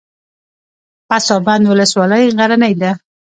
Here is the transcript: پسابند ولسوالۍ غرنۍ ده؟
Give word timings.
پسابند 1.09 1.63
ولسوالۍ 1.71 2.23
غرنۍ 2.37 2.73
ده؟ 2.81 2.91